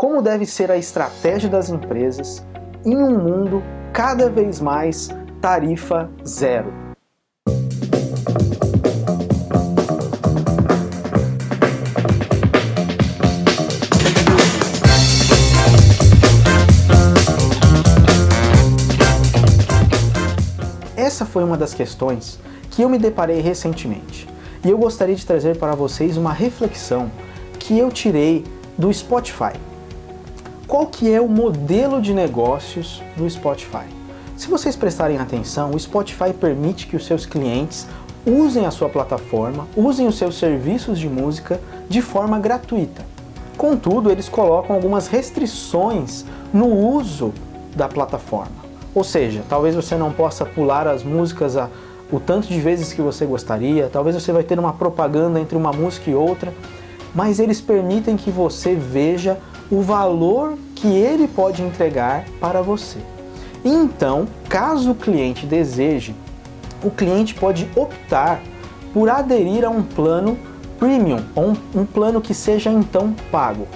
[0.00, 2.42] como deve ser a estratégia das empresas
[2.86, 5.10] em um mundo cada vez mais
[5.42, 6.72] tarifa zero.
[20.96, 22.40] Essa foi uma das questões
[22.70, 24.26] que eu me deparei recentemente
[24.64, 27.10] e eu gostaria de trazer para vocês uma reflexão
[27.58, 28.46] que eu tirei
[28.78, 29.69] do Spotify.
[30.70, 33.86] Qual que é o modelo de negócios do Spotify?
[34.36, 37.88] Se vocês prestarem atenção, o Spotify permite que os seus clientes
[38.24, 43.04] usem a sua plataforma, usem os seus serviços de música de forma gratuita.
[43.56, 47.34] Contudo, eles colocam algumas restrições no uso
[47.74, 48.64] da plataforma.
[48.94, 51.68] Ou seja, talvez você não possa pular as músicas a,
[52.12, 55.72] o tanto de vezes que você gostaria, talvez você vai ter uma propaganda entre uma
[55.72, 56.54] música e outra,
[57.12, 59.36] mas eles permitem que você veja
[59.70, 62.98] o valor que ele pode entregar para você.
[63.64, 66.14] Então, caso o cliente deseje,
[66.82, 68.40] o cliente pode optar
[68.92, 70.36] por aderir a um plano
[70.78, 73.68] premium, ou um, um plano que seja então pago.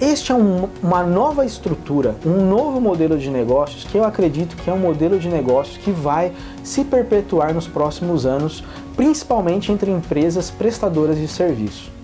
[0.00, 4.70] Este é um, uma nova estrutura, um novo modelo de negócios que eu acredito que
[4.70, 6.32] é um modelo de negócios que vai
[6.62, 8.62] se perpetuar nos próximos anos,
[8.94, 11.97] principalmente entre empresas prestadoras de serviço.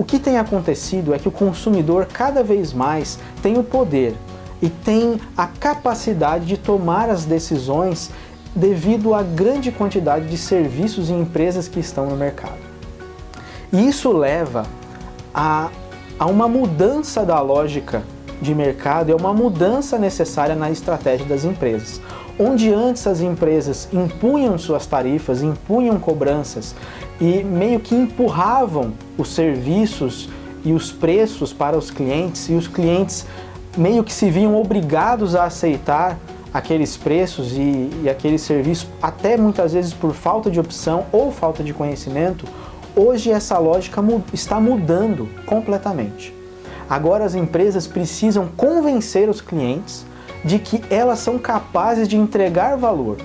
[0.00, 4.16] O que tem acontecido é que o consumidor cada vez mais tem o poder
[4.62, 8.10] e tem a capacidade de tomar as decisões
[8.56, 12.56] devido à grande quantidade de serviços e empresas que estão no mercado.
[13.70, 14.64] E isso leva
[15.34, 15.68] a
[16.18, 18.02] há uma mudança da lógica
[18.40, 22.00] de mercado e é uma mudança necessária na estratégia das empresas.
[22.40, 26.74] Onde antes as empresas impunham suas tarifas, impunham cobranças
[27.20, 30.30] e meio que empurravam os serviços
[30.64, 33.26] e os preços para os clientes e os clientes
[33.76, 36.18] meio que se viam obrigados a aceitar
[36.52, 41.62] aqueles preços e, e aqueles serviços, até muitas vezes por falta de opção ou falta
[41.62, 42.46] de conhecimento,
[42.96, 46.34] Hoje essa lógica está mudando completamente.
[46.88, 50.04] Agora as empresas precisam convencer os clientes
[50.44, 53.16] de que elas são capazes de entregar valor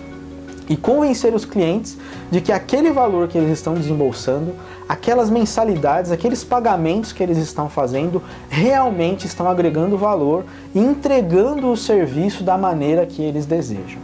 [0.67, 1.97] e convencer os clientes
[2.31, 4.53] de que aquele valor que eles estão desembolsando,
[4.89, 10.43] aquelas mensalidades, aqueles pagamentos que eles estão fazendo, realmente estão agregando valor
[10.73, 13.99] e entregando o serviço da maneira que eles desejam.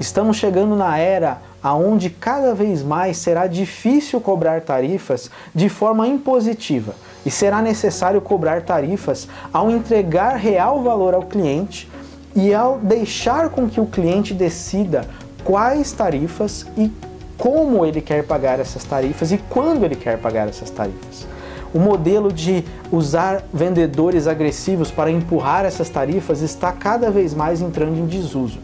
[0.00, 6.94] Estamos chegando na era aonde cada vez mais será difícil cobrar tarifas de forma impositiva
[7.24, 11.88] e será necessário cobrar tarifas ao entregar real valor ao cliente
[12.34, 15.06] e ao deixar com que o cliente decida
[15.44, 16.90] quais tarifas e
[17.36, 21.26] como ele quer pagar essas tarifas e quando ele quer pagar essas tarifas.
[21.74, 27.98] O modelo de usar vendedores agressivos para empurrar essas tarifas está cada vez mais entrando
[27.98, 28.58] em desuso.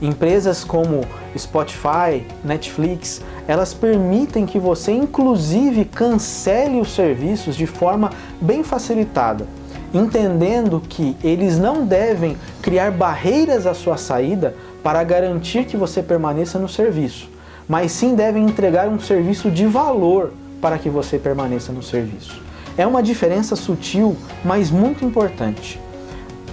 [0.00, 1.02] Empresas como
[1.36, 9.46] Spotify, Netflix, elas permitem que você inclusive cancele os serviços de forma bem facilitada,
[9.92, 16.58] entendendo que eles não devem criar barreiras à sua saída para garantir que você permaneça
[16.58, 17.28] no serviço,
[17.68, 22.40] mas sim devem entregar um serviço de valor para que você permaneça no serviço.
[22.76, 25.80] É uma diferença sutil, mas muito importante.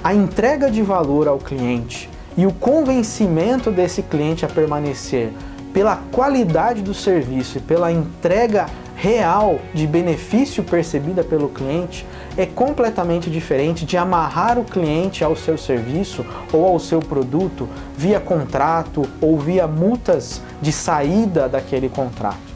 [0.03, 5.31] A entrega de valor ao cliente, e o convencimento desse cliente a permanecer
[5.73, 12.05] pela qualidade do serviço e pela entrega real de benefício percebida pelo cliente
[12.37, 17.67] é completamente diferente de amarrar o cliente ao seu serviço ou ao seu produto
[17.97, 22.55] via contrato ou via multas de saída daquele contrato.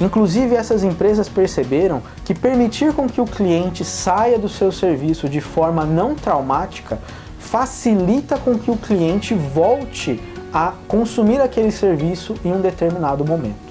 [0.00, 5.40] Inclusive, essas empresas perceberam que permitir com que o cliente saia do seu serviço de
[5.40, 6.98] forma não traumática
[7.38, 10.20] facilita com que o cliente volte
[10.52, 13.65] a consumir aquele serviço em um determinado momento.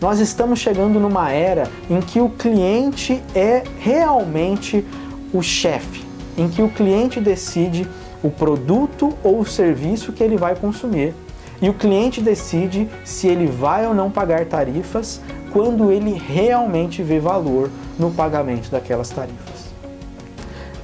[0.00, 4.82] Nós estamos chegando numa era em que o cliente é realmente
[5.30, 6.02] o chefe,
[6.38, 7.86] em que o cliente decide
[8.22, 11.14] o produto ou o serviço que ele vai consumir.
[11.60, 15.20] E o cliente decide se ele vai ou não pagar tarifas
[15.52, 19.68] quando ele realmente vê valor no pagamento daquelas tarifas.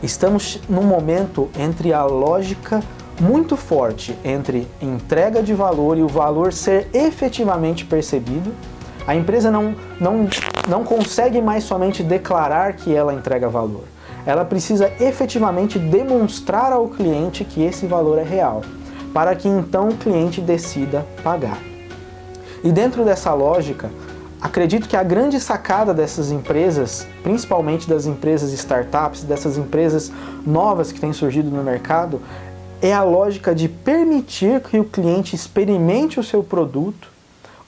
[0.02, 2.82] Estamos num momento entre a lógica
[3.18, 8.52] muito forte entre entrega de valor e o valor ser efetivamente percebido.
[9.06, 10.28] A empresa não, não,
[10.68, 13.84] não consegue mais somente declarar que ela entrega valor.
[14.26, 18.62] Ela precisa efetivamente demonstrar ao cliente que esse valor é real,
[19.14, 21.58] para que então o cliente decida pagar.
[22.64, 23.88] E dentro dessa lógica,
[24.42, 30.10] acredito que a grande sacada dessas empresas, principalmente das empresas startups, dessas empresas
[30.44, 32.20] novas que têm surgido no mercado,
[32.82, 37.15] é a lógica de permitir que o cliente experimente o seu produto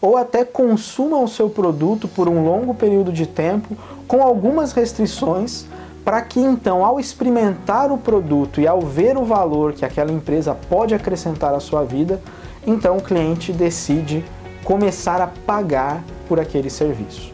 [0.00, 5.67] ou até consuma o seu produto por um longo período de tempo com algumas restrições
[6.05, 10.55] para que então, ao experimentar o produto e ao ver o valor que aquela empresa
[10.55, 12.19] pode acrescentar à sua vida,
[12.67, 14.25] então o cliente decide
[14.65, 17.31] começar a pagar por aquele serviço.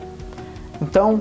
[0.82, 1.20] Então,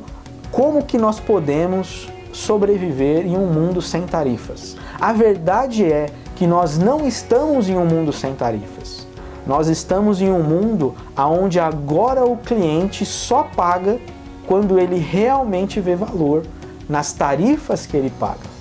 [0.51, 4.75] como que nós podemos sobreviver em um mundo sem tarifas?
[5.00, 9.07] A verdade é que nós não estamos em um mundo sem tarifas.
[9.45, 14.00] Nós estamos em um mundo onde agora o cliente só paga
[14.48, 16.44] quando ele realmente vê valor
[16.88, 18.54] nas tarifas que ele paga.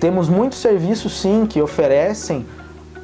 [0.00, 2.46] Temos muitos serviços sim que oferecem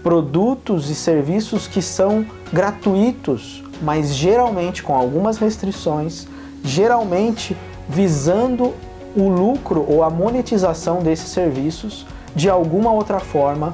[0.03, 6.29] produtos e serviços que são gratuitos, mas geralmente com algumas restrições,
[6.63, 7.57] geralmente
[7.89, 8.75] visando
[9.17, 13.73] o lucro ou a monetização desses serviços de alguma outra forma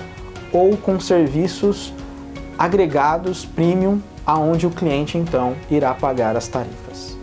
[0.53, 1.93] ou com serviços
[2.61, 7.17] agregados premium aonde o cliente então irá pagar as tarifas.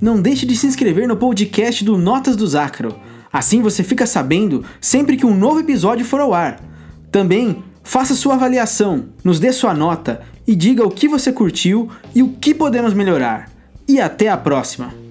[0.00, 2.98] Não deixe de se inscrever no podcast do Notas do Zacro.
[3.30, 6.58] Assim você fica sabendo sempre que um novo episódio for ao ar.
[7.12, 12.22] Também faça sua avaliação, nos dê sua nota e diga o que você curtiu e
[12.22, 13.50] o que podemos melhorar.
[13.86, 15.03] E até a próxima!